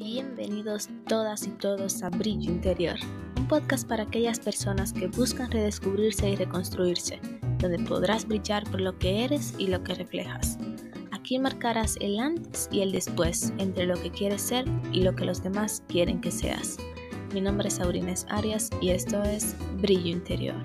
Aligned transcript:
Bienvenidos 0.00 0.88
todas 1.06 1.46
y 1.46 1.50
todos 1.50 2.02
a 2.02 2.08
Brillo 2.08 2.50
Interior, 2.50 2.96
un 3.36 3.46
podcast 3.46 3.86
para 3.86 4.04
aquellas 4.04 4.40
personas 4.40 4.94
que 4.94 5.08
buscan 5.08 5.50
redescubrirse 5.50 6.30
y 6.30 6.36
reconstruirse, 6.36 7.20
donde 7.58 7.80
podrás 7.80 8.26
brillar 8.26 8.64
por 8.70 8.80
lo 8.80 8.98
que 8.98 9.24
eres 9.24 9.52
y 9.58 9.66
lo 9.66 9.84
que 9.84 9.92
reflejas. 9.92 10.56
Aquí 11.12 11.38
marcarás 11.38 11.98
el 12.00 12.18
antes 12.18 12.70
y 12.72 12.80
el 12.80 12.92
después 12.92 13.52
entre 13.58 13.84
lo 13.84 14.00
que 14.00 14.10
quieres 14.10 14.40
ser 14.40 14.64
y 14.90 15.02
lo 15.02 15.14
que 15.14 15.26
los 15.26 15.42
demás 15.42 15.82
quieren 15.86 16.22
que 16.22 16.30
seas. 16.30 16.78
Mi 17.34 17.42
nombre 17.42 17.68
es 17.68 17.78
Aurines 17.78 18.24
Arias 18.30 18.70
y 18.80 18.88
esto 18.88 19.22
es 19.22 19.54
Brillo 19.82 20.12
Interior. 20.12 20.62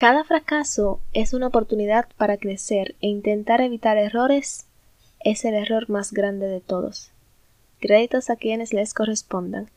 Cada 0.00 0.24
fracaso 0.24 0.98
es 1.12 1.34
una 1.34 1.48
oportunidad 1.48 2.08
para 2.16 2.38
crecer 2.38 2.94
e 3.02 3.08
intentar 3.08 3.60
evitar 3.60 3.98
errores 3.98 4.64
es 5.22 5.44
el 5.44 5.52
error 5.52 5.90
más 5.90 6.14
grande 6.14 6.46
de 6.46 6.60
todos. 6.60 7.10
Créditos 7.80 8.30
a 8.30 8.36
quienes 8.36 8.72
les 8.72 8.94
correspondan. 8.94 9.68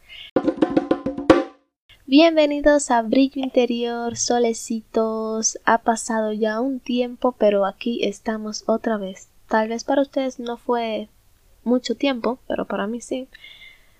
Bienvenidos 2.05 2.89
a 2.89 3.01
Brillo 3.01 3.43
Interior, 3.43 4.15
solecitos. 4.15 5.59
Ha 5.65 5.79
pasado 5.79 6.31
ya 6.31 6.61
un 6.61 6.79
tiempo, 6.79 7.33
pero 7.37 7.65
aquí 7.65 8.05
estamos 8.05 8.63
otra 8.65 8.95
vez. 8.95 9.27
Tal 9.49 9.67
vez 9.67 9.83
para 9.83 10.03
ustedes 10.03 10.39
no 10.39 10.55
fue 10.55 11.09
mucho 11.65 11.95
tiempo, 11.95 12.39
pero 12.47 12.63
para 12.63 12.87
mí 12.87 13.01
sí. 13.01 13.27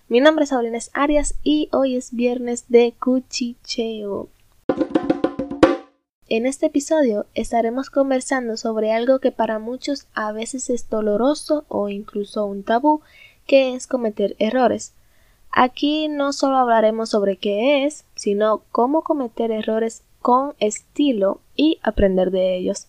Mi 0.08 0.20
nombre 0.20 0.44
es 0.44 0.54
Aurines 0.54 0.90
Arias 0.94 1.34
y 1.42 1.68
hoy 1.70 1.96
es 1.96 2.14
viernes 2.14 2.64
de 2.70 2.94
cuchicheo. 2.98 4.30
En 6.36 6.46
este 6.46 6.66
episodio 6.66 7.26
estaremos 7.34 7.90
conversando 7.90 8.56
sobre 8.56 8.90
algo 8.90 9.20
que 9.20 9.30
para 9.30 9.60
muchos 9.60 10.08
a 10.14 10.32
veces 10.32 10.68
es 10.68 10.90
doloroso 10.90 11.64
o 11.68 11.88
incluso 11.88 12.44
un 12.44 12.64
tabú, 12.64 13.02
que 13.46 13.76
es 13.76 13.86
cometer 13.86 14.34
errores. 14.40 14.94
Aquí 15.52 16.08
no 16.08 16.32
solo 16.32 16.56
hablaremos 16.56 17.10
sobre 17.10 17.36
qué 17.36 17.84
es, 17.84 18.04
sino 18.16 18.64
cómo 18.72 19.02
cometer 19.02 19.52
errores 19.52 20.02
con 20.22 20.54
estilo 20.58 21.40
y 21.54 21.78
aprender 21.84 22.32
de 22.32 22.56
ellos. 22.56 22.88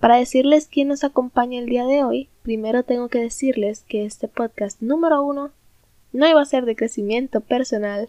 Para 0.00 0.16
decirles 0.16 0.66
quién 0.66 0.88
nos 0.88 1.04
acompaña 1.04 1.58
el 1.58 1.66
día 1.66 1.84
de 1.84 2.02
hoy, 2.02 2.30
primero 2.42 2.84
tengo 2.84 3.10
que 3.10 3.20
decirles 3.20 3.84
que 3.86 4.06
este 4.06 4.28
podcast 4.28 4.80
número 4.80 5.22
uno 5.22 5.50
no 6.14 6.26
iba 6.26 6.40
a 6.40 6.46
ser 6.46 6.64
de 6.64 6.74
crecimiento 6.74 7.42
personal, 7.42 8.08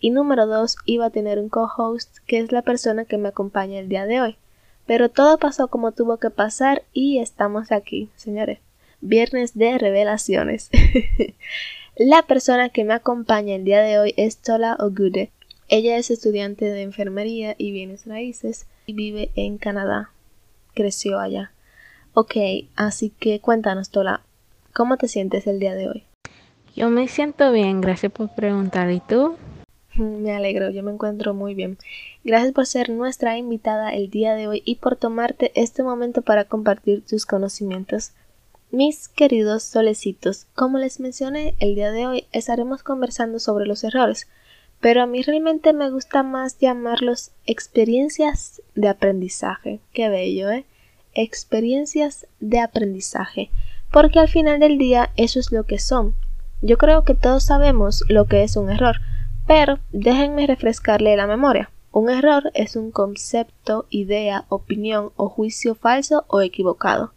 y 0.00 0.10
número 0.10 0.46
dos 0.46 0.76
iba 0.84 1.06
a 1.06 1.10
tener 1.10 1.38
un 1.38 1.48
co-host 1.48 2.18
que 2.26 2.38
es 2.38 2.52
la 2.52 2.62
persona 2.62 3.04
que 3.04 3.18
me 3.18 3.28
acompaña 3.28 3.78
el 3.78 3.88
día 3.88 4.06
de 4.06 4.20
hoy. 4.20 4.36
Pero 4.86 5.08
todo 5.08 5.38
pasó 5.38 5.68
como 5.68 5.92
tuvo 5.92 6.18
que 6.18 6.30
pasar 6.30 6.82
y 6.92 7.18
estamos 7.18 7.72
aquí, 7.72 8.10
señores. 8.16 8.58
Viernes 9.00 9.56
de 9.56 9.78
revelaciones. 9.78 10.70
la 11.96 12.22
persona 12.22 12.68
que 12.68 12.84
me 12.84 12.94
acompaña 12.94 13.54
el 13.54 13.64
día 13.64 13.80
de 13.80 13.98
hoy 13.98 14.14
es 14.16 14.38
Tola 14.38 14.76
Ogude. 14.78 15.30
Ella 15.68 15.96
es 15.96 16.10
estudiante 16.10 16.66
de 16.66 16.82
enfermería 16.82 17.54
y 17.56 17.72
bienes 17.72 18.06
raíces 18.06 18.66
y 18.86 18.92
vive 18.92 19.30
en 19.34 19.56
Canadá. 19.56 20.10
Creció 20.74 21.18
allá. 21.18 21.52
Ok, 22.12 22.36
así 22.76 23.10
que 23.10 23.40
cuéntanos, 23.40 23.90
Tola, 23.90 24.20
¿cómo 24.72 24.98
te 24.98 25.08
sientes 25.08 25.46
el 25.46 25.58
día 25.58 25.74
de 25.74 25.88
hoy? 25.88 26.04
Yo 26.76 26.90
me 26.90 27.08
siento 27.08 27.52
bien, 27.52 27.80
gracias 27.80 28.12
por 28.12 28.34
preguntar. 28.34 28.90
¿Y 28.90 29.00
tú? 29.00 29.36
Me 29.96 30.32
alegro, 30.32 30.70
yo 30.70 30.82
me 30.82 30.92
encuentro 30.92 31.34
muy 31.34 31.54
bien. 31.54 31.78
Gracias 32.24 32.52
por 32.52 32.66
ser 32.66 32.90
nuestra 32.90 33.38
invitada 33.38 33.94
el 33.94 34.10
día 34.10 34.34
de 34.34 34.48
hoy 34.48 34.62
y 34.64 34.76
por 34.76 34.96
tomarte 34.96 35.52
este 35.54 35.82
momento 35.82 36.22
para 36.22 36.44
compartir 36.44 37.04
tus 37.04 37.26
conocimientos. 37.26 38.12
Mis 38.70 39.08
queridos 39.08 39.62
solecitos, 39.62 40.46
como 40.54 40.78
les 40.78 40.98
mencioné, 40.98 41.54
el 41.60 41.76
día 41.76 41.92
de 41.92 42.06
hoy 42.06 42.26
estaremos 42.32 42.82
conversando 42.82 43.38
sobre 43.38 43.66
los 43.66 43.84
errores, 43.84 44.26
pero 44.80 45.02
a 45.02 45.06
mí 45.06 45.22
realmente 45.22 45.72
me 45.72 45.90
gusta 45.90 46.24
más 46.24 46.58
llamarlos 46.58 47.30
experiencias 47.46 48.62
de 48.74 48.88
aprendizaje. 48.88 49.78
Qué 49.92 50.08
bello, 50.08 50.50
¿eh? 50.50 50.64
Experiencias 51.14 52.26
de 52.40 52.58
aprendizaje, 52.58 53.50
porque 53.92 54.18
al 54.18 54.28
final 54.28 54.58
del 54.58 54.76
día 54.76 55.12
eso 55.16 55.38
es 55.38 55.52
lo 55.52 55.64
que 55.64 55.78
son. 55.78 56.16
Yo 56.60 56.76
creo 56.76 57.04
que 57.04 57.14
todos 57.14 57.44
sabemos 57.44 58.02
lo 58.08 58.24
que 58.24 58.42
es 58.42 58.56
un 58.56 58.70
error, 58.70 58.96
pero 59.46 59.78
déjenme 59.92 60.46
refrescarle 60.46 61.16
la 61.16 61.26
memoria. 61.26 61.70
Un 61.92 62.10
error 62.10 62.50
es 62.54 62.76
un 62.76 62.90
concepto, 62.90 63.86
idea, 63.88 64.46
opinión 64.48 65.10
o 65.16 65.28
juicio 65.28 65.74
falso 65.74 66.24
o 66.28 66.40
equivocado. 66.40 67.12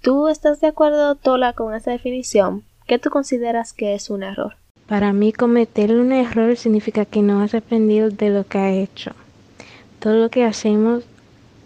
¿Tú 0.00 0.28
estás 0.28 0.60
de 0.60 0.68
acuerdo, 0.68 1.14
Tola, 1.14 1.52
con 1.52 1.74
esa 1.74 1.90
definición? 1.90 2.64
¿Qué 2.86 2.98
tú 2.98 3.10
consideras 3.10 3.72
que 3.72 3.94
es 3.94 4.10
un 4.10 4.22
error? 4.22 4.56
Para 4.88 5.12
mí 5.12 5.32
cometer 5.32 5.92
un 5.92 6.10
error 6.10 6.56
significa 6.56 7.04
que 7.04 7.22
no 7.22 7.40
has 7.42 7.54
aprendido 7.54 8.10
de 8.10 8.30
lo 8.30 8.44
que 8.44 8.58
has 8.58 8.74
hecho. 8.74 9.12
Todo 10.00 10.14
lo 10.14 10.30
que 10.30 10.44
hacemos 10.44 11.04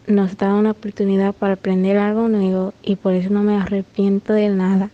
nos 0.06 0.36
da 0.36 0.52
una 0.52 0.72
oportunidad 0.72 1.34
para 1.34 1.54
aprender 1.54 1.96
algo 1.96 2.28
nuevo 2.28 2.74
y 2.82 2.96
por 2.96 3.14
eso 3.14 3.30
no 3.30 3.42
me 3.42 3.56
arrepiento 3.56 4.34
de 4.34 4.50
nada. 4.50 4.90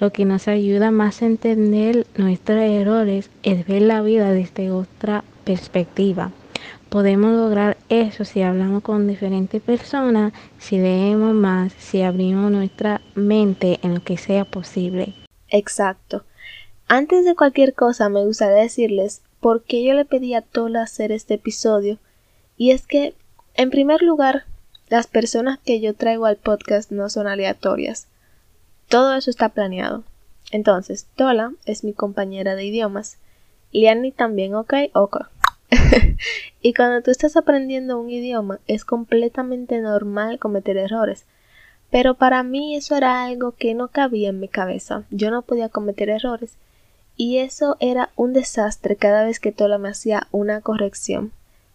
Lo 0.00 0.12
que 0.12 0.24
nos 0.24 0.46
ayuda 0.46 0.90
más 0.92 1.22
a 1.22 1.26
entender 1.26 2.06
nuestros 2.16 2.60
errores 2.60 3.30
es 3.42 3.66
ver 3.66 3.82
la 3.82 4.00
vida 4.00 4.32
desde 4.32 4.70
otra 4.70 5.24
perspectiva. 5.44 6.30
Podemos 6.88 7.32
lograr 7.32 7.76
eso 7.88 8.24
si 8.24 8.42
hablamos 8.42 8.82
con 8.82 9.08
diferentes 9.08 9.60
personas, 9.60 10.32
si 10.58 10.78
leemos 10.78 11.34
más, 11.34 11.72
si 11.72 12.02
abrimos 12.02 12.50
nuestra 12.50 13.00
mente 13.14 13.80
en 13.82 13.94
lo 13.94 14.02
que 14.02 14.16
sea 14.16 14.44
posible. 14.44 15.14
Exacto. 15.48 16.24
Antes 16.86 17.24
de 17.24 17.34
cualquier 17.34 17.74
cosa 17.74 18.08
me 18.08 18.24
gustaría 18.24 18.62
decirles 18.62 19.22
por 19.40 19.62
qué 19.64 19.84
yo 19.84 19.94
le 19.94 20.04
pedí 20.04 20.34
a 20.34 20.42
Tola 20.42 20.82
hacer 20.82 21.12
este 21.12 21.34
episodio. 21.34 21.98
Y 22.56 22.70
es 22.70 22.86
que, 22.86 23.14
en 23.54 23.70
primer 23.70 24.02
lugar, 24.02 24.44
las 24.88 25.06
personas 25.06 25.58
que 25.58 25.80
yo 25.80 25.94
traigo 25.94 26.24
al 26.26 26.36
podcast 26.36 26.90
no 26.90 27.10
son 27.10 27.26
aleatorias. 27.26 28.06
Todo 28.88 29.14
eso 29.14 29.30
está 29.30 29.50
planeado. 29.50 30.04
Entonces, 30.50 31.06
Tola 31.14 31.52
es 31.66 31.84
mi 31.84 31.92
compañera 31.92 32.54
de 32.54 32.64
idiomas. 32.64 33.18
Liani 33.70 34.12
también, 34.12 34.54
ok, 34.54 34.74
ok. 34.94 35.26
y 36.62 36.72
cuando 36.72 37.02
tú 37.02 37.10
estás 37.10 37.36
aprendiendo 37.36 38.00
un 38.00 38.08
idioma, 38.08 38.60
es 38.66 38.86
completamente 38.86 39.80
normal 39.80 40.38
cometer 40.38 40.78
errores. 40.78 41.26
Pero 41.90 42.14
para 42.14 42.42
mí 42.42 42.76
eso 42.76 42.96
era 42.96 43.24
algo 43.24 43.52
que 43.52 43.74
no 43.74 43.88
cabía 43.88 44.30
en 44.30 44.40
mi 44.40 44.48
cabeza. 44.48 45.04
Yo 45.10 45.30
no 45.30 45.42
podía 45.42 45.68
cometer 45.68 46.08
errores. 46.08 46.56
Y 47.14 47.38
eso 47.38 47.76
era 47.80 48.10
un 48.16 48.32
desastre 48.32 48.96
cada 48.96 49.24
vez 49.24 49.38
que 49.40 49.52
Tola 49.52 49.76
me 49.76 49.90
hacía 49.90 50.28
una 50.30 50.62
corrección. 50.62 51.32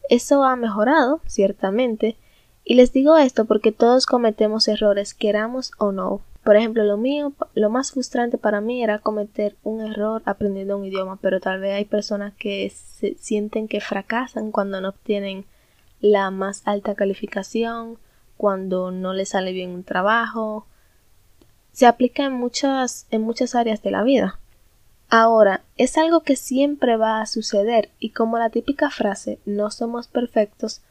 Eso 0.10 0.44
ha 0.44 0.56
mejorado, 0.56 1.22
ciertamente. 1.28 2.16
Y 2.66 2.76
les 2.76 2.92
digo 2.92 3.18
esto 3.18 3.46
porque 3.46 3.72
todos 3.72 4.08
cometemos 4.08 4.68
errores, 4.68 5.14
queramos 5.14 5.74
o 5.78 5.92
no. 5.92 6.22
Por 6.44 6.58
ejemplo, 6.58 6.84
lo 6.84 6.98
mío, 6.98 7.34
lo 7.56 7.70
más 7.70 7.92
frustrante 7.92 8.38
para 8.38 8.60
mí 8.60 8.84
era 8.84 9.00
cometer 9.00 9.56
un 9.64 9.80
error 9.80 10.22
aprendiendo 10.26 10.78
un 10.78 10.86
idioma, 10.86 11.18
pero 11.22 11.40
tal 11.40 11.62
vez 11.62 11.74
hay 11.74 11.86
personas 11.86 12.34
que 12.34 12.70
se 12.70 13.16
sienten 13.16 13.70
que 13.70 13.80
fracasan 13.80 14.52
cuando 14.52 14.82
no 14.82 14.90
obtienen 14.90 15.46
la 16.02 16.32
más 16.32 16.62
alta 16.66 16.96
calificación, 16.96 17.98
cuando 18.36 18.92
no 18.92 19.14
les 19.14 19.30
sale 19.30 19.54
bien 19.54 19.70
un 19.70 19.86
trabajo. 19.86 20.68
Se 21.72 21.86
aplica 21.86 22.26
en 22.26 22.34
muchas, 22.34 23.08
en 23.10 23.22
muchas 23.22 23.56
áreas 23.56 23.82
de 23.82 23.92
la 23.92 24.04
vida. 24.04 24.38
Ahora, 25.10 25.62
es 25.78 25.98
algo 25.98 26.24
que 26.24 26.36
siempre 26.36 26.98
va 26.98 27.22
a 27.22 27.26
suceder 27.26 27.90
y 28.00 28.10
como 28.10 28.38
la 28.38 28.50
típica 28.50 28.90
frase 28.90 29.40
no 29.46 29.72
somos 29.72 30.08
perfectos, 30.08 30.82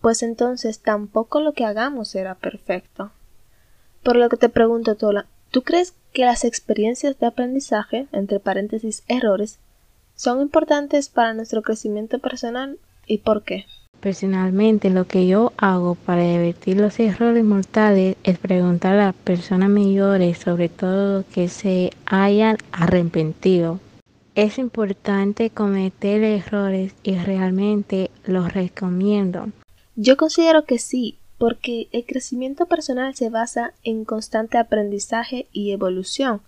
pues 0.00 0.22
entonces 0.22 0.80
tampoco 0.80 1.40
lo 1.40 1.52
que 1.52 1.66
hagamos 1.66 2.08
será 2.08 2.34
perfecto. 2.34 3.10
Por 4.02 4.16
lo 4.16 4.28
que 4.28 4.36
te 4.36 4.48
pregunto, 4.48 4.96
Tola, 4.96 5.26
¿tú 5.50 5.62
crees 5.62 5.94
que 6.12 6.24
las 6.24 6.44
experiencias 6.44 7.18
de 7.20 7.26
aprendizaje, 7.26 8.08
entre 8.12 8.40
paréntesis 8.40 9.04
errores, 9.06 9.58
son 10.16 10.40
importantes 10.40 11.08
para 11.08 11.34
nuestro 11.34 11.62
crecimiento 11.62 12.18
personal 12.18 12.78
y 13.06 13.18
por 13.18 13.44
qué? 13.44 13.64
Personalmente, 14.00 14.90
lo 14.90 15.06
que 15.06 15.28
yo 15.28 15.52
hago 15.56 15.94
para 15.94 16.22
divertir 16.22 16.76
los 16.76 16.98
errores 16.98 17.44
mortales 17.44 18.16
es 18.24 18.38
preguntar 18.38 18.94
a 18.94 19.06
las 19.06 19.14
personas 19.14 19.70
mayores 19.70 20.38
sobre 20.38 20.68
todo 20.68 21.24
que 21.32 21.48
se 21.48 21.92
hayan 22.06 22.56
arrepentido. 22.72 23.78
Es 24.34 24.58
importante 24.58 25.50
cometer 25.50 26.24
errores 26.24 26.94
y 27.04 27.14
realmente 27.14 28.10
los 28.24 28.52
recomiendo. 28.52 29.50
Yo 29.94 30.16
considero 30.16 30.64
que 30.64 30.78
sí, 30.78 31.18
porque 31.42 31.88
el 31.90 32.06
crecimiento 32.06 32.66
personal 32.66 33.16
se 33.16 33.28
basa 33.28 33.74
en 33.82 34.04
constante 34.04 34.58
aprendizaje 34.58 35.48
y 35.50 35.72
evolución. 35.72 36.40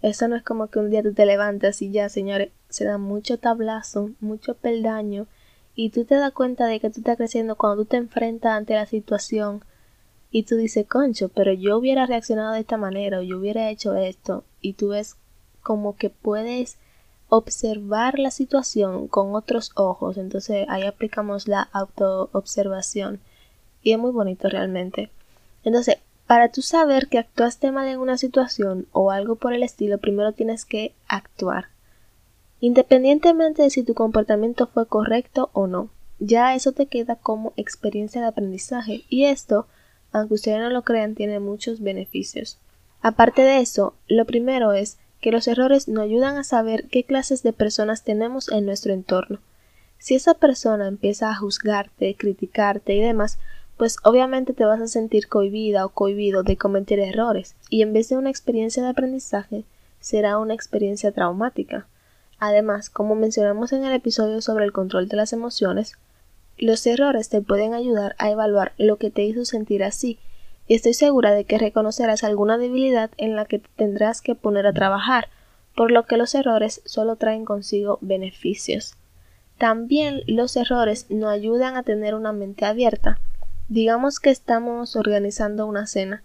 Eso 0.00 0.28
no 0.28 0.36
es 0.36 0.44
como 0.44 0.68
que 0.68 0.78
un 0.78 0.90
día 0.90 1.02
tú 1.02 1.12
te 1.12 1.26
levantas 1.26 1.82
y 1.82 1.90
ya, 1.90 2.08
señores, 2.08 2.50
se 2.68 2.84
da 2.84 2.98
mucho 2.98 3.40
tablazo, 3.40 4.12
mucho 4.20 4.54
peldaño 4.54 5.26
y 5.74 5.90
tú 5.90 6.04
te 6.04 6.14
das 6.14 6.30
cuenta 6.30 6.66
de 6.66 6.78
que 6.78 6.88
tú 6.88 7.00
estás 7.00 7.16
creciendo 7.16 7.56
cuando 7.56 7.82
tú 7.82 7.86
te 7.88 7.96
enfrentas 7.96 8.52
ante 8.52 8.74
la 8.74 8.86
situación 8.86 9.64
y 10.30 10.44
tú 10.44 10.54
dices, 10.54 10.86
concho, 10.86 11.30
pero 11.30 11.52
yo 11.52 11.76
hubiera 11.76 12.06
reaccionado 12.06 12.52
de 12.52 12.60
esta 12.60 12.76
manera 12.76 13.18
o 13.18 13.22
yo 13.22 13.38
hubiera 13.38 13.68
hecho 13.70 13.96
esto 13.96 14.44
y 14.60 14.74
tú 14.74 14.90
ves 14.90 15.16
como 15.64 15.96
que 15.96 16.10
puedes 16.10 16.78
observar 17.28 18.20
la 18.20 18.30
situación 18.30 19.08
con 19.08 19.34
otros 19.34 19.72
ojos, 19.74 20.16
entonces 20.16 20.64
ahí 20.68 20.84
aplicamos 20.84 21.48
la 21.48 21.62
autoobservación 21.72 23.18
y 23.82 23.92
es 23.92 23.98
muy 23.98 24.10
bonito 24.10 24.48
realmente. 24.48 25.10
Entonces, 25.64 25.98
para 26.26 26.50
tú 26.50 26.62
saber 26.62 27.08
que 27.08 27.18
actuaste 27.18 27.72
mal 27.72 27.88
en 27.88 27.98
una 27.98 28.18
situación 28.18 28.86
o 28.92 29.10
algo 29.10 29.36
por 29.36 29.54
el 29.54 29.62
estilo, 29.62 29.98
primero 29.98 30.32
tienes 30.32 30.64
que 30.64 30.92
actuar. 31.06 31.66
Independientemente 32.60 33.62
de 33.62 33.70
si 33.70 33.82
tu 33.82 33.94
comportamiento 33.94 34.66
fue 34.66 34.86
correcto 34.86 35.50
o 35.52 35.66
no, 35.66 35.90
ya 36.18 36.54
eso 36.54 36.72
te 36.72 36.86
queda 36.86 37.16
como 37.16 37.52
experiencia 37.56 38.20
de 38.20 38.26
aprendizaje 38.26 39.04
y 39.08 39.24
esto 39.24 39.66
aunque 40.12 40.34
ustedes 40.34 40.60
no 40.60 40.70
lo 40.70 40.82
crean, 40.82 41.14
tiene 41.14 41.40
muchos 41.40 41.80
beneficios. 41.80 42.58
Aparte 43.00 43.42
de 43.42 43.60
eso, 43.60 43.94
lo 44.08 44.24
primero 44.24 44.72
es 44.72 44.98
que 45.20 45.32
los 45.32 45.48
errores 45.48 45.88
nos 45.88 46.04
ayudan 46.04 46.36
a 46.36 46.44
saber 46.44 46.86
qué 46.88 47.04
clases 47.04 47.42
de 47.42 47.52
personas 47.52 48.04
tenemos 48.04 48.50
en 48.50 48.66
nuestro 48.66 48.92
entorno. 48.92 49.40
Si 49.98 50.14
esa 50.14 50.34
persona 50.34 50.86
empieza 50.86 51.30
a 51.30 51.34
juzgarte, 51.34 52.14
criticarte 52.14 52.94
y 52.94 53.00
demás, 53.00 53.38
pues 53.78 53.96
obviamente 54.02 54.52
te 54.52 54.64
vas 54.64 54.80
a 54.80 54.88
sentir 54.88 55.28
cohibida 55.28 55.86
o 55.86 55.90
cohibido 55.90 56.42
de 56.42 56.56
cometer 56.56 56.98
errores, 56.98 57.54
y 57.70 57.82
en 57.82 57.92
vez 57.92 58.08
de 58.08 58.16
una 58.16 58.28
experiencia 58.28 58.82
de 58.82 58.90
aprendizaje, 58.90 59.64
será 60.00 60.38
una 60.38 60.52
experiencia 60.52 61.12
traumática. 61.12 61.86
Además, 62.38 62.90
como 62.90 63.14
mencionamos 63.14 63.72
en 63.72 63.84
el 63.84 63.92
episodio 63.92 64.42
sobre 64.42 64.64
el 64.64 64.72
control 64.72 65.08
de 65.08 65.16
las 65.16 65.32
emociones, 65.32 65.96
los 66.58 66.84
errores 66.86 67.28
te 67.28 67.40
pueden 67.40 67.72
ayudar 67.72 68.16
a 68.18 68.30
evaluar 68.30 68.72
lo 68.78 68.96
que 68.96 69.10
te 69.10 69.22
hizo 69.22 69.44
sentir 69.44 69.84
así, 69.84 70.18
y 70.66 70.74
estoy 70.74 70.92
segura 70.92 71.30
de 71.30 71.44
que 71.44 71.56
reconocerás 71.56 72.24
alguna 72.24 72.58
debilidad 72.58 73.10
en 73.16 73.36
la 73.36 73.44
que 73.44 73.60
te 73.60 73.68
tendrás 73.76 74.20
que 74.20 74.34
poner 74.34 74.66
a 74.66 74.72
trabajar, 74.72 75.28
por 75.76 75.92
lo 75.92 76.04
que 76.04 76.16
los 76.16 76.34
errores 76.34 76.82
solo 76.84 77.14
traen 77.14 77.44
consigo 77.44 77.98
beneficios. 78.00 78.96
También 79.56 80.22
los 80.26 80.56
errores 80.56 81.06
nos 81.10 81.30
ayudan 81.30 81.76
a 81.76 81.84
tener 81.84 82.16
una 82.16 82.32
mente 82.32 82.64
abierta. 82.64 83.18
Digamos 83.68 84.20
que 84.20 84.30
estamos 84.30 84.96
organizando 84.96 85.66
una 85.66 85.86
cena 85.86 86.22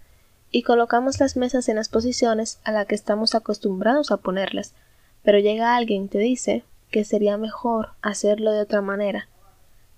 y 0.50 0.62
colocamos 0.62 1.20
las 1.20 1.36
mesas 1.36 1.68
en 1.68 1.76
las 1.76 1.88
posiciones 1.88 2.60
a 2.64 2.72
las 2.72 2.86
que 2.86 2.94
estamos 2.94 3.34
acostumbrados 3.34 4.10
a 4.10 4.16
ponerlas, 4.16 4.74
pero 5.22 5.38
llega 5.38 5.76
alguien 5.76 6.04
y 6.04 6.08
te 6.08 6.18
dice 6.18 6.64
que 6.90 7.04
sería 7.04 7.36
mejor 7.36 7.90
hacerlo 8.02 8.52
de 8.52 8.60
otra 8.60 8.80
manera 8.80 9.28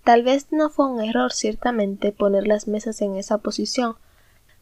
Tal 0.06 0.22
vez 0.22 0.52
no 0.52 0.70
fue 0.70 0.88
un 0.88 1.02
error 1.02 1.32
ciertamente 1.32 2.12
poner 2.12 2.46
las 2.46 2.69
mesas 2.69 3.02
en 3.02 3.16
esa 3.16 3.38
posición, 3.38 3.96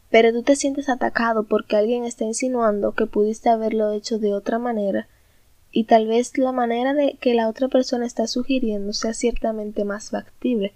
pero 0.09 0.31
tú 0.31 0.41
te 0.41 0.55
sientes 0.55 0.89
atacado 0.89 1.43
porque 1.43 1.75
alguien 1.75 2.03
está 2.03 2.23
insinuando 2.23 2.93
que 2.93 3.05
pudiste 3.05 3.49
haberlo 3.49 3.91
hecho 3.91 4.17
de 4.17 4.33
otra 4.33 4.57
manera, 4.57 5.07
y 5.71 5.83
tal 5.83 6.07
vez 6.07 6.35
la 6.39 6.51
manera 6.51 6.95
de 6.95 7.17
que 7.21 7.35
la 7.35 7.47
otra 7.47 7.67
persona 7.67 8.07
está 8.07 8.25
sugiriendo 8.25 8.91
sea 8.93 9.13
ciertamente 9.13 9.85
más 9.85 10.09
factible. 10.09 10.73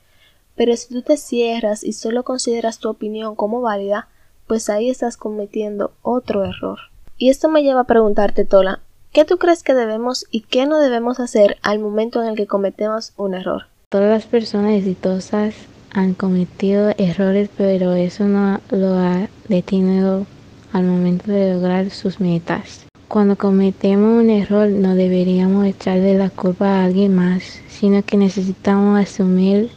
Pero 0.60 0.76
si 0.76 0.94
tú 0.94 1.02
te 1.04 1.16
cierras 1.16 1.86
y 1.86 1.94
solo 1.94 2.24
consideras 2.24 2.80
tu 2.80 2.90
opinión 2.90 3.34
como 3.34 3.62
válida, 3.62 4.10
pues 4.46 4.70
ahí 4.70 4.90
estás 4.90 5.16
cometiendo 5.16 5.94
otro 6.02 6.44
error. 6.44 6.80
Y 7.18 7.30
esto 7.30 7.48
me 7.48 7.64
lleva 7.64 7.80
a 7.80 7.86
preguntarte, 7.86 8.44
Tola, 8.44 8.82
¿qué 9.14 9.24
tú 9.24 9.38
crees 9.38 9.64
que 9.64 9.74
debemos 9.74 10.26
y 10.32 10.42
qué 10.42 10.66
no 10.66 10.80
debemos 10.80 11.22
hacer 11.22 11.56
al 11.62 11.80
momento 11.80 12.22
en 12.22 12.28
el 12.28 12.36
que 12.36 12.46
cometemos 12.46 13.14
un 13.16 13.36
error? 13.36 13.68
Todas 13.88 14.10
las 14.10 14.26
personas 14.26 14.74
exitosas 14.74 15.56
han 15.94 16.14
cometido 16.14 16.90
errores, 16.98 17.50
pero 17.56 17.94
eso 17.94 18.26
no 18.26 18.60
lo 18.70 18.96
ha 18.96 19.30
detenido 19.48 20.26
al 20.74 20.84
momento 20.84 21.32
de 21.32 21.54
lograr 21.54 21.90
sus 21.90 22.20
metas. 22.20 22.86
Cuando 23.08 23.38
cometemos 23.38 24.22
un 24.22 24.30
error 24.30 24.68
no 24.68 24.96
deberíamos 24.96 25.66
echarle 25.66 26.18
la 26.18 26.30
culpa 26.30 26.68
a 26.68 26.84
alguien 26.84 27.16
más, 27.16 27.44
sino 27.70 28.04
que 28.04 28.18
necesitamos 28.18 29.00
asumir 29.00 29.72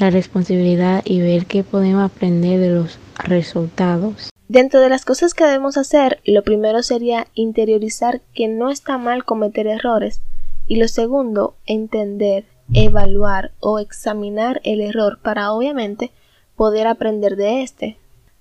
la 0.00 0.10
responsabilidad 0.10 1.02
y 1.04 1.20
ver 1.20 1.46
qué 1.46 1.62
podemos 1.62 2.02
aprender 2.02 2.58
de 2.58 2.70
los 2.70 2.98
resultados. 3.18 4.30
Dentro 4.48 4.80
de 4.80 4.88
las 4.88 5.04
cosas 5.04 5.34
que 5.34 5.44
debemos 5.44 5.76
hacer, 5.76 6.20
lo 6.24 6.42
primero 6.42 6.82
sería 6.82 7.28
interiorizar 7.34 8.20
que 8.34 8.48
no 8.48 8.70
está 8.70 8.98
mal 8.98 9.24
cometer 9.24 9.66
errores 9.68 10.22
y 10.66 10.76
lo 10.76 10.88
segundo, 10.88 11.54
entender 11.66 12.44
evaluar 12.72 13.52
o 13.60 13.78
examinar 13.78 14.60
el 14.64 14.80
error 14.80 15.18
para 15.22 15.52
obviamente 15.52 16.10
poder 16.56 16.86
aprender 16.86 17.36
de 17.36 17.62
este. 17.62 17.96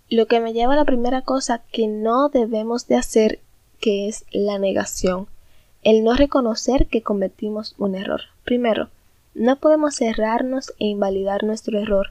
Lo 0.09 0.27
que 0.27 0.39
me 0.39 0.53
lleva 0.53 0.73
a 0.73 0.77
la 0.77 0.85
primera 0.85 1.21
cosa 1.21 1.61
que 1.71 1.87
no 1.87 2.29
debemos 2.29 2.87
de 2.87 2.95
hacer, 2.95 3.39
que 3.79 4.07
es 4.07 4.25
la 4.31 4.59
negación, 4.59 5.27
el 5.83 6.03
no 6.03 6.13
reconocer 6.15 6.87
que 6.87 7.01
cometimos 7.01 7.75
un 7.77 7.95
error. 7.95 8.21
Primero, 8.43 8.89
no 9.39 9.55
podemos 9.55 9.95
cerrarnos 9.95 10.73
e 10.79 10.85
invalidar 10.87 11.45
nuestro 11.45 11.79
error. 11.79 12.07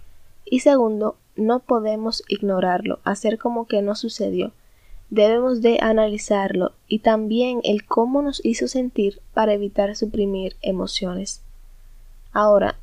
Y 0.46 0.60
segundo, 0.60 1.16
no 1.36 1.58
podemos 1.60 2.22
ignorarlo, 2.26 3.00
hacer 3.04 3.36
como 3.36 3.66
que 3.66 3.82
no 3.82 3.94
sucedió. 3.96 4.52
Debemos 5.10 5.60
de 5.60 5.78
analizarlo 5.82 6.72
y 6.88 7.00
también 7.00 7.60
el 7.64 7.84
cómo 7.84 8.22
nos 8.22 8.42
hizo 8.46 8.66
sentir 8.66 9.20
para 9.34 9.52
evitar 9.52 9.94
suprimir 9.94 10.56
emociones. 10.62 11.42
Ahora, 12.32 12.76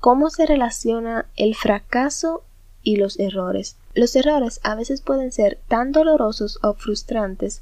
¿cómo 0.00 0.30
se 0.30 0.46
relaciona 0.46 1.26
el 1.36 1.54
fracaso 1.54 2.42
y 2.82 2.96
los 2.96 3.18
errores? 3.18 3.76
Los 3.92 4.16
errores 4.16 4.60
a 4.62 4.76
veces 4.76 5.02
pueden 5.02 5.30
ser 5.30 5.58
tan 5.68 5.92
dolorosos 5.92 6.58
o 6.62 6.72
frustrantes 6.72 7.60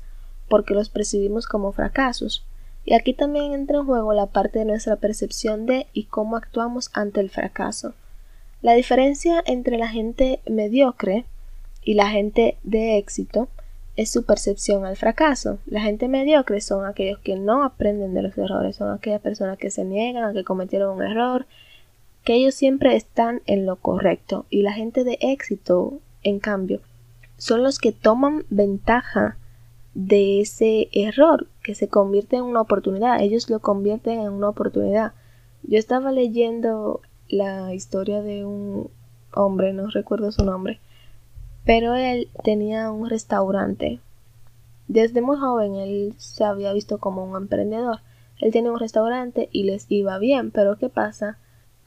porque 0.48 0.74
los 0.74 0.88
percibimos 0.88 1.46
como 1.46 1.72
fracasos. 1.72 2.44
Y 2.88 2.94
aquí 2.94 3.12
también 3.12 3.52
entra 3.52 3.76
en 3.76 3.84
juego 3.84 4.14
la 4.14 4.28
parte 4.28 4.60
de 4.60 4.64
nuestra 4.64 4.96
percepción 4.96 5.66
de 5.66 5.88
y 5.92 6.04
cómo 6.04 6.36
actuamos 6.36 6.88
ante 6.94 7.20
el 7.20 7.28
fracaso. 7.28 7.92
La 8.62 8.72
diferencia 8.72 9.42
entre 9.44 9.76
la 9.76 9.88
gente 9.88 10.40
mediocre 10.48 11.26
y 11.82 11.92
la 11.92 12.08
gente 12.08 12.56
de 12.62 12.96
éxito 12.96 13.48
es 13.96 14.10
su 14.10 14.24
percepción 14.24 14.86
al 14.86 14.96
fracaso. 14.96 15.58
La 15.66 15.82
gente 15.82 16.08
mediocre 16.08 16.62
son 16.62 16.86
aquellos 16.86 17.18
que 17.18 17.36
no 17.36 17.62
aprenden 17.62 18.14
de 18.14 18.22
los 18.22 18.38
errores, 18.38 18.76
son 18.76 18.90
aquellas 18.90 19.20
personas 19.20 19.58
que 19.58 19.68
se 19.68 19.84
niegan 19.84 20.24
a 20.24 20.32
que 20.32 20.44
cometieron 20.44 20.96
un 20.96 21.02
error, 21.02 21.44
que 22.24 22.36
ellos 22.36 22.54
siempre 22.54 22.96
están 22.96 23.42
en 23.44 23.66
lo 23.66 23.76
correcto. 23.76 24.46
Y 24.48 24.62
la 24.62 24.72
gente 24.72 25.04
de 25.04 25.18
éxito, 25.20 26.00
en 26.22 26.38
cambio, 26.38 26.80
son 27.36 27.62
los 27.62 27.78
que 27.80 27.92
toman 27.92 28.46
ventaja 28.48 29.36
de 29.98 30.40
ese 30.40 30.88
error 30.92 31.48
que 31.60 31.74
se 31.74 31.88
convierte 31.88 32.36
en 32.36 32.44
una 32.44 32.60
oportunidad. 32.60 33.20
Ellos 33.20 33.50
lo 33.50 33.58
convierten 33.58 34.20
en 34.20 34.32
una 34.32 34.48
oportunidad. 34.48 35.12
Yo 35.64 35.76
estaba 35.76 36.12
leyendo 36.12 37.00
la 37.28 37.74
historia 37.74 38.22
de 38.22 38.44
un 38.44 38.90
hombre, 39.34 39.72
no 39.72 39.88
recuerdo 39.88 40.30
su 40.30 40.44
nombre, 40.44 40.78
pero 41.64 41.96
él 41.96 42.28
tenía 42.44 42.92
un 42.92 43.10
restaurante. 43.10 43.98
Desde 44.86 45.20
muy 45.20 45.36
joven 45.36 45.74
él 45.74 46.14
se 46.16 46.44
había 46.44 46.72
visto 46.72 46.98
como 46.98 47.24
un 47.24 47.36
emprendedor. 47.36 47.98
Él 48.38 48.52
tenía 48.52 48.70
un 48.70 48.78
restaurante 48.78 49.48
y 49.50 49.64
les 49.64 49.86
iba 49.88 50.16
bien, 50.18 50.52
pero 50.52 50.78
¿qué 50.78 50.88
pasa? 50.88 51.38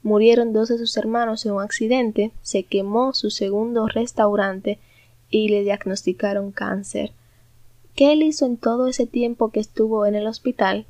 Murieron 0.04 0.52
dos 0.52 0.68
de 0.68 0.78
sus 0.78 0.98
hermanos 0.98 1.46
en 1.46 1.54
un 1.54 1.62
accidente, 1.62 2.34
se 2.42 2.64
quemó 2.64 3.14
su 3.14 3.30
segundo 3.30 3.88
restaurante 3.88 4.80
y 5.30 5.48
le 5.48 5.64
diagnosticaron 5.64 6.52
cáncer. 6.52 7.14
¿Qué 7.96 8.14
él 8.14 8.24
hizo 8.24 8.46
en 8.46 8.58
todo 8.58 8.88
ese 8.88 9.06
tiempo 9.06 9.52
que 9.52 9.60
estuvo 9.60 10.06
en 10.06 10.16
el 10.16 10.28
hospital? 10.28 10.86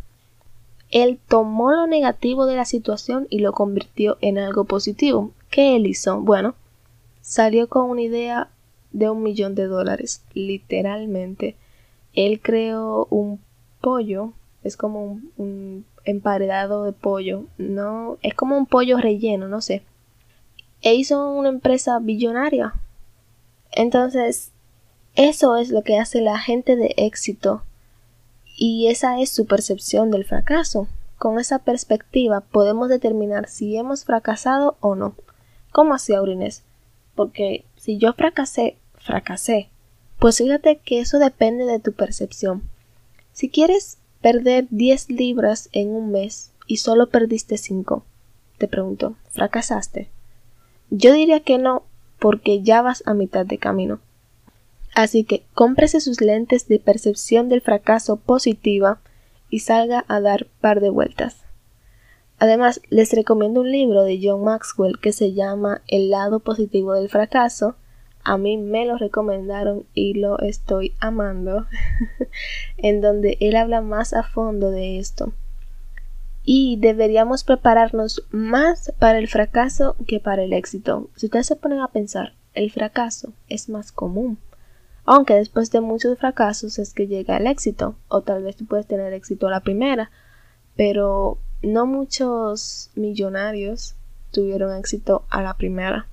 Él 0.91 1.19
tomó 1.27 1.71
lo 1.71 1.87
negativo 1.87 2.45
de 2.45 2.55
la 2.55 2.65
situación 2.65 3.27
y 3.29 3.39
lo 3.39 3.53
convirtió 3.53 4.17
en 4.21 4.37
algo 4.37 4.65
positivo. 4.65 5.31
¿Qué 5.49 5.75
él 5.75 5.87
hizo? 5.87 6.19
Bueno, 6.19 6.55
salió 7.21 7.69
con 7.69 7.89
una 7.89 8.01
idea 8.01 8.49
de 8.91 9.09
un 9.09 9.23
millón 9.23 9.55
de 9.55 9.65
dólares, 9.65 10.23
literalmente. 10.33 11.55
Él 12.13 12.41
creó 12.41 13.07
un 13.09 13.39
pollo, 13.79 14.33
es 14.63 14.75
como 14.75 15.19
un, 15.37 15.85
emparedado 16.03 16.83
de 16.83 16.93
pollo, 16.93 17.45
no, 17.57 18.17
es 18.21 18.33
como 18.33 18.57
un 18.57 18.65
pollo 18.65 18.97
relleno, 18.97 19.47
no 19.47 19.61
sé. 19.61 19.83
E 20.81 20.95
hizo 20.95 21.31
una 21.31 21.49
empresa 21.49 21.99
billonaria. 21.99 22.73
Entonces, 23.71 24.51
eso 25.15 25.57
es 25.57 25.69
lo 25.69 25.83
que 25.83 25.97
hace 25.97 26.21
la 26.21 26.39
gente 26.39 26.75
de 26.75 26.93
éxito 26.97 27.63
y 28.57 28.87
esa 28.87 29.19
es 29.19 29.29
su 29.29 29.45
percepción 29.45 30.11
del 30.11 30.25
fracaso. 30.25 30.87
Con 31.17 31.39
esa 31.39 31.59
perspectiva 31.59 32.41
podemos 32.41 32.89
determinar 32.89 33.47
si 33.49 33.75
hemos 33.75 34.05
fracasado 34.05 34.77
o 34.79 34.95
no. 34.95 35.15
¿Cómo 35.71 35.93
así, 35.93 36.13
Aurines? 36.13 36.63
Porque 37.15 37.65
si 37.75 37.97
yo 37.97 38.13
fracasé, 38.13 38.77
fracasé. 38.95 39.69
Pues 40.19 40.37
fíjate 40.37 40.77
que 40.77 40.99
eso 40.99 41.19
depende 41.19 41.65
de 41.65 41.79
tu 41.79 41.93
percepción. 41.93 42.63
Si 43.33 43.49
quieres 43.49 43.97
perder 44.21 44.67
10 44.69 45.09
libras 45.09 45.69
en 45.71 45.89
un 45.89 46.11
mes 46.11 46.51
y 46.67 46.77
solo 46.77 47.09
perdiste 47.09 47.57
5, 47.57 48.03
te 48.57 48.67
pregunto, 48.67 49.15
¿fracasaste? 49.31 50.09
Yo 50.89 51.13
diría 51.13 51.39
que 51.39 51.57
no, 51.57 51.83
porque 52.19 52.61
ya 52.61 52.81
vas 52.81 53.03
a 53.05 53.13
mitad 53.13 53.45
de 53.45 53.57
camino. 53.57 53.99
Así 54.93 55.23
que 55.23 55.45
cómprese 55.53 56.01
sus 56.01 56.21
lentes 56.21 56.67
de 56.67 56.79
percepción 56.79 57.49
del 57.49 57.61
fracaso 57.61 58.17
positiva 58.17 58.99
y 59.49 59.59
salga 59.59 60.05
a 60.07 60.19
dar 60.19 60.47
par 60.59 60.81
de 60.81 60.89
vueltas. 60.89 61.43
Además, 62.39 62.81
les 62.89 63.13
recomiendo 63.13 63.61
un 63.61 63.71
libro 63.71 64.03
de 64.03 64.19
John 64.21 64.43
Maxwell 64.43 64.99
que 64.99 65.11
se 65.11 65.33
llama 65.33 65.83
El 65.87 66.09
lado 66.09 66.39
positivo 66.39 66.93
del 66.93 67.07
fracaso. 67.07 67.75
A 68.23 68.37
mí 68.37 68.57
me 68.57 68.85
lo 68.85 68.97
recomendaron 68.97 69.85
y 69.93 70.15
lo 70.15 70.39
estoy 70.39 70.95
amando, 70.99 71.67
en 72.77 72.99
donde 72.99 73.37
él 73.41 73.55
habla 73.55 73.81
más 73.81 74.13
a 74.13 74.23
fondo 74.23 74.71
de 74.71 74.97
esto. 74.97 75.33
Y 76.43 76.77
deberíamos 76.77 77.43
prepararnos 77.43 78.23
más 78.31 78.91
para 78.97 79.19
el 79.19 79.27
fracaso 79.27 79.95
que 80.07 80.19
para 80.19 80.43
el 80.43 80.53
éxito. 80.53 81.09
Si 81.15 81.27
ustedes 81.27 81.45
se 81.45 81.55
ponen 81.55 81.79
a 81.79 81.89
pensar, 81.89 82.33
el 82.55 82.71
fracaso 82.71 83.33
es 83.49 83.69
más 83.69 83.91
común. 83.91 84.39
Aunque 85.05 85.33
después 85.35 85.71
de 85.71 85.81
muchos 85.81 86.17
fracasos 86.19 86.79
es 86.79 86.93
que 86.93 87.07
llega 87.07 87.37
el 87.37 87.47
éxito, 87.47 87.95
o 88.07 88.21
tal 88.21 88.43
vez 88.43 88.55
tú 88.55 88.65
puedes 88.65 88.87
tener 88.87 89.13
éxito 89.13 89.47
a 89.47 89.51
la 89.51 89.61
primera, 89.61 90.11
pero 90.75 91.37
no 91.61 91.85
muchos 91.85 92.89
millonarios 92.95 93.95
tuvieron 94.31 94.75
éxito 94.77 95.25
a 95.29 95.41
la 95.41 95.55
primera. 95.55 96.07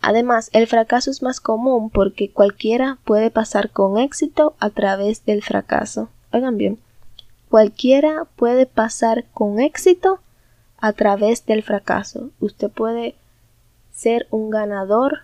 Además, 0.00 0.50
el 0.52 0.66
fracaso 0.66 1.10
es 1.10 1.22
más 1.22 1.40
común 1.40 1.90
porque 1.90 2.30
cualquiera 2.30 2.98
puede 3.04 3.30
pasar 3.30 3.70
con 3.70 3.98
éxito 3.98 4.54
a 4.60 4.70
través 4.70 5.24
del 5.24 5.42
fracaso. 5.42 6.08
Oigan 6.32 6.56
bien, 6.56 6.78
cualquiera 7.48 8.26
puede 8.36 8.66
pasar 8.66 9.24
con 9.34 9.58
éxito 9.58 10.20
a 10.78 10.92
través 10.92 11.44
del 11.46 11.62
fracaso. 11.62 12.30
Usted 12.38 12.70
puede 12.70 13.16
ser 13.90 14.28
un 14.30 14.50
ganador 14.50 15.22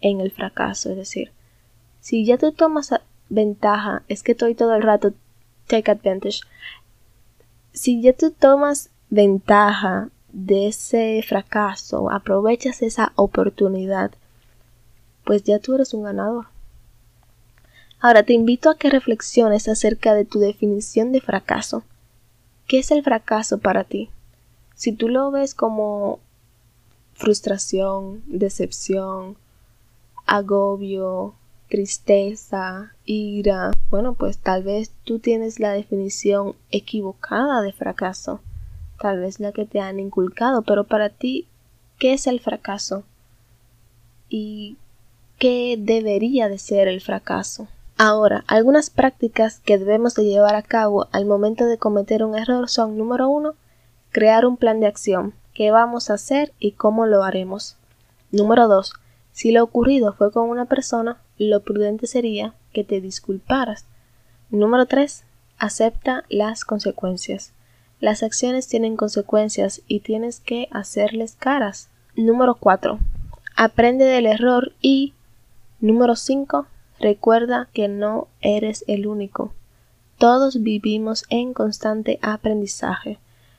en 0.00 0.20
el 0.20 0.30
fracaso, 0.30 0.90
es 0.90 0.96
decir, 0.96 1.32
si 2.04 2.26
ya 2.26 2.36
tú 2.36 2.52
tomas 2.52 2.92
ventaja, 3.30 4.02
es 4.08 4.22
que 4.22 4.32
estoy 4.32 4.54
todo 4.54 4.74
el 4.74 4.82
rato 4.82 5.14
take 5.68 5.90
advantage. 5.90 6.40
Si 7.72 8.02
ya 8.02 8.12
tú 8.12 8.30
tomas 8.30 8.90
ventaja 9.08 10.10
de 10.30 10.68
ese 10.68 11.24
fracaso, 11.26 12.10
aprovechas 12.10 12.82
esa 12.82 13.14
oportunidad, 13.14 14.10
pues 15.24 15.44
ya 15.44 15.58
tú 15.60 15.76
eres 15.76 15.94
un 15.94 16.02
ganador. 16.02 16.48
Ahora 18.00 18.22
te 18.22 18.34
invito 18.34 18.68
a 18.68 18.76
que 18.76 18.90
reflexiones 18.90 19.66
acerca 19.66 20.12
de 20.12 20.26
tu 20.26 20.40
definición 20.40 21.10
de 21.10 21.22
fracaso. 21.22 21.84
¿Qué 22.66 22.80
es 22.80 22.90
el 22.90 23.02
fracaso 23.02 23.60
para 23.60 23.84
ti? 23.84 24.10
Si 24.74 24.92
tú 24.92 25.08
lo 25.08 25.30
ves 25.30 25.54
como 25.54 26.20
frustración, 27.14 28.22
decepción, 28.26 29.38
agobio, 30.26 31.36
tristeza, 31.74 32.92
ira, 33.04 33.72
bueno, 33.90 34.14
pues 34.14 34.38
tal 34.38 34.62
vez 34.62 34.92
tú 35.02 35.18
tienes 35.18 35.58
la 35.58 35.72
definición 35.72 36.54
equivocada 36.70 37.62
de 37.62 37.72
fracaso 37.72 38.40
tal 39.00 39.20
vez 39.20 39.40
la 39.40 39.52
que 39.52 39.66
te 39.66 39.80
han 39.80 40.00
inculcado, 40.00 40.62
pero 40.62 40.84
para 40.84 41.10
ti, 41.10 41.46
¿qué 41.98 42.14
es 42.14 42.26
el 42.26 42.40
fracaso? 42.40 43.04
¿Y 44.28 44.76
qué 45.38 45.76
debería 45.78 46.48
de 46.48 46.58
ser 46.58 46.88
el 46.88 47.00
fracaso? 47.00 47.68
Ahora, 47.96 48.44
algunas 48.46 48.90
prácticas 48.90 49.60
que 49.60 49.78
debemos 49.78 50.14
de 50.14 50.24
llevar 50.24 50.54
a 50.54 50.62
cabo 50.62 51.08
al 51.12 51.26
momento 51.26 51.66
de 51.66 51.78
cometer 51.78 52.24
un 52.24 52.36
error 52.36 52.68
son 52.68 52.96
número 52.96 53.28
uno, 53.28 53.54
crear 54.10 54.46
un 54.46 54.56
plan 54.56 54.80
de 54.80 54.86
acción, 54.86 55.34
qué 55.52 55.70
vamos 55.70 56.10
a 56.10 56.14
hacer 56.14 56.52
y 56.58 56.72
cómo 56.72 57.06
lo 57.06 57.22
haremos. 57.22 57.76
Número 58.32 58.68
dos, 58.68 58.94
si 59.32 59.52
lo 59.52 59.62
ocurrido 59.62 60.12
fue 60.14 60.32
con 60.32 60.48
una 60.48 60.64
persona, 60.64 61.18
lo 61.38 61.62
prudente 61.62 62.06
sería 62.06 62.54
que 62.72 62.84
te 62.84 63.00
disculparas. 63.00 63.86
Número 64.50 64.86
tres, 64.86 65.24
acepta 65.58 66.24
las 66.28 66.64
consecuencias. 66.64 67.52
Las 68.00 68.22
acciones 68.22 68.68
tienen 68.68 68.96
consecuencias 68.96 69.82
y 69.88 70.00
tienes 70.00 70.40
que 70.40 70.68
hacerles 70.70 71.36
caras. 71.36 71.88
Número 72.16 72.54
4. 72.54 72.98
Aprende 73.56 74.04
del 74.04 74.26
error 74.26 74.72
y 74.82 75.14
número 75.80 76.14
5. 76.14 76.66
Recuerda 77.00 77.68
que 77.72 77.88
no 77.88 78.28
eres 78.40 78.84
el 78.88 79.06
único. 79.06 79.54
Todos 80.18 80.62
vivimos 80.62 81.24
en 81.30 81.54
constante 81.54 82.18
aprendizaje. 82.20 83.18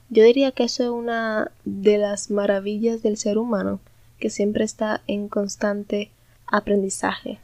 Yo 0.10 0.24
diría 0.24 0.52
que 0.52 0.66
eso 0.66 0.84
es 0.84 0.90
una 0.90 1.52
de 1.64 1.98
las 1.98 2.30
maravillas 2.30 3.02
del 3.02 3.18
ser 3.18 3.38
humano, 3.38 3.80
que 4.20 4.30
siempre 4.30 4.64
está 4.64 5.02
en 5.08 5.28
constante 5.28 6.12
aprendizaje. 6.46 7.40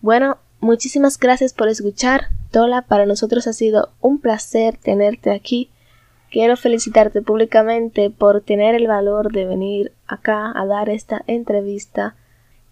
Bueno, 0.00 0.38
muchísimas 0.60 1.18
gracias 1.18 1.52
por 1.52 1.68
escuchar. 1.68 2.28
Tola, 2.50 2.82
para 2.82 3.06
nosotros 3.06 3.46
ha 3.46 3.52
sido 3.52 3.90
un 4.00 4.18
placer 4.18 4.76
tenerte 4.76 5.30
aquí. 5.30 5.70
Quiero 6.30 6.56
felicitarte 6.56 7.22
públicamente 7.22 8.10
por 8.10 8.40
tener 8.40 8.74
el 8.74 8.86
valor 8.86 9.32
de 9.32 9.46
venir 9.46 9.92
acá 10.06 10.52
a 10.54 10.66
dar 10.66 10.90
esta 10.90 11.22
entrevista. 11.26 12.14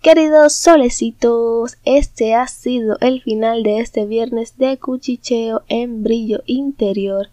Queridos 0.03 0.53
solecitos, 0.53 1.79
este 1.85 2.35
ha 2.35 2.47
sido 2.47 2.99
el 3.01 3.23
final 3.23 3.63
de 3.63 3.79
este 3.79 4.05
viernes 4.05 4.59
de 4.59 4.77
cuchicheo 4.77 5.63
en 5.69 6.03
brillo 6.03 6.43
interior. 6.45 7.31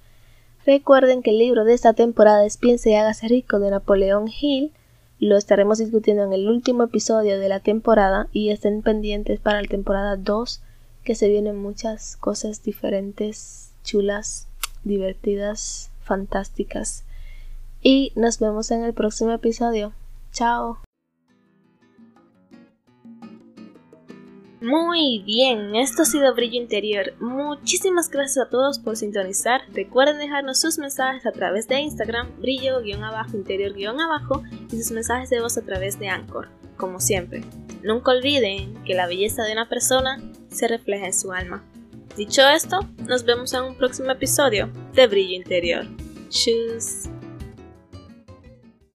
Recuerden 0.65 1.21
que 1.21 1.31
el 1.31 1.39
libro 1.39 1.65
de 1.65 1.73
esta 1.73 1.93
temporada 1.93 2.45
es 2.45 2.55
Piense 2.57 2.91
y 2.91 2.95
hágase 2.95 3.27
rico 3.27 3.59
de 3.59 3.71
Napoleón 3.71 4.29
Hill. 4.29 4.71
Lo 5.21 5.37
estaremos 5.37 5.77
discutiendo 5.77 6.23
en 6.23 6.33
el 6.33 6.49
último 6.49 6.81
episodio 6.81 7.39
de 7.39 7.47
la 7.47 7.59
temporada 7.59 8.27
y 8.31 8.49
estén 8.49 8.81
pendientes 8.81 9.39
para 9.39 9.61
la 9.61 9.67
temporada 9.67 10.17
2 10.17 10.63
que 11.03 11.13
se 11.13 11.29
vienen 11.29 11.61
muchas 11.61 12.17
cosas 12.17 12.63
diferentes, 12.63 13.71
chulas, 13.83 14.47
divertidas, 14.83 15.91
fantásticas. 16.01 17.03
Y 17.83 18.13
nos 18.15 18.39
vemos 18.39 18.71
en 18.71 18.83
el 18.83 18.95
próximo 18.95 19.31
episodio. 19.31 19.93
Chao. 20.31 20.79
Muy 24.59 25.21
bien, 25.23 25.75
esto 25.75 26.01
ha 26.01 26.05
sido 26.05 26.33
Brillo 26.33 26.59
Interior. 26.59 27.13
Muchísimas 27.19 28.09
gracias 28.09 28.47
a 28.47 28.49
todos 28.49 28.79
por 28.79 28.97
sintonizar. 28.97 29.61
Recuerden 29.71 30.17
dejarnos 30.17 30.61
sus 30.61 30.79
mensajes 30.79 31.27
a 31.27 31.31
través 31.31 31.67
de 31.67 31.79
Instagram, 31.79 32.27
brillo-interior-abajo 32.39 34.41
y 34.71 34.77
sus 34.77 34.91
mensajes 34.91 35.29
de 35.29 35.41
voz 35.41 35.57
a 35.57 35.61
través 35.61 35.99
de 35.99 36.09
Anchor, 36.09 36.49
como 36.77 36.99
siempre. 36.99 37.43
Nunca 37.83 38.11
olviden 38.11 38.73
que 38.85 38.95
la 38.95 39.07
belleza 39.07 39.43
de 39.43 39.53
una 39.53 39.69
persona 39.69 40.21
se 40.49 40.67
refleja 40.67 41.05
en 41.05 41.13
su 41.13 41.31
alma. 41.31 41.63
Dicho 42.15 42.47
esto, 42.47 42.79
nos 43.07 43.23
vemos 43.23 43.53
en 43.53 43.63
un 43.63 43.75
próximo 43.75 44.11
episodio 44.11 44.69
de 44.93 45.07
Brillo 45.07 45.35
Interior. 45.35 45.85
Tschüss. 46.29 47.10